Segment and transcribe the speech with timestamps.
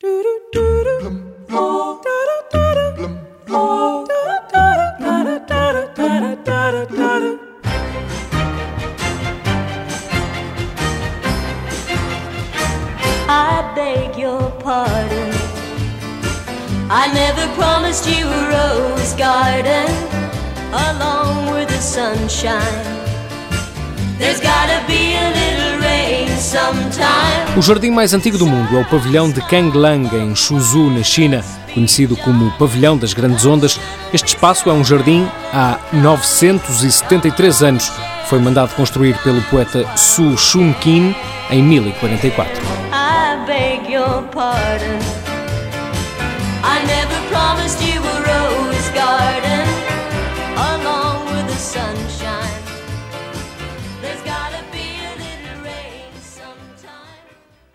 [0.00, 0.12] I
[13.74, 15.34] beg your pardon.
[16.88, 19.90] I never promised you a rose garden
[20.72, 22.84] along with the sunshine.
[24.16, 24.97] There's gotta be
[27.56, 31.44] O jardim mais antigo do mundo é o pavilhão de Kanglang, em Suzhou, na China.
[31.74, 33.80] Conhecido como o Pavilhão das Grandes Ondas,
[34.12, 37.92] este espaço é um jardim há 973 anos.
[38.26, 41.14] Foi mandado construir pelo poeta Su Shun-kin
[41.50, 42.62] em 1044.
[42.92, 44.98] I beg your pardon.
[46.62, 49.66] I never promised you a rose garden
[50.56, 52.67] along with the sunshine.